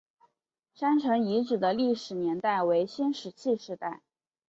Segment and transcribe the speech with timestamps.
[0.73, 4.01] 山城遗址的历史年代为新石器时代。